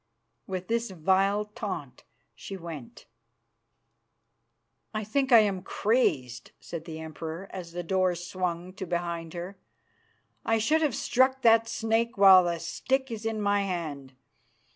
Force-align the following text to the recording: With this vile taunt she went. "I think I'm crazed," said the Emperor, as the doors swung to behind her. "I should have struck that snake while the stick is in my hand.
With 0.47 0.67
this 0.67 0.89
vile 0.89 1.45
taunt 1.45 2.05
she 2.33 2.57
went. 2.57 3.05
"I 4.95 5.03
think 5.03 5.31
I'm 5.31 5.61
crazed," 5.61 6.49
said 6.59 6.85
the 6.85 6.99
Emperor, 6.99 7.47
as 7.51 7.73
the 7.73 7.83
doors 7.83 8.25
swung 8.25 8.73
to 8.77 8.87
behind 8.87 9.35
her. 9.35 9.59
"I 10.43 10.57
should 10.57 10.81
have 10.81 10.95
struck 10.95 11.43
that 11.43 11.67
snake 11.67 12.17
while 12.17 12.45
the 12.45 12.57
stick 12.59 13.11
is 13.11 13.27
in 13.27 13.43
my 13.43 13.61
hand. 13.61 14.13